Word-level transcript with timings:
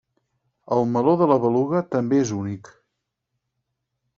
El 0.75 0.87
meló 0.93 1.13
de 1.19 1.27
la 1.31 1.37
beluga 1.45 1.81
també 1.97 2.23
és 2.23 2.33
únic. 2.39 2.73